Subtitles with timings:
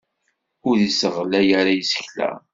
[0.67, 2.31] Ur isseɣlay ara isekla.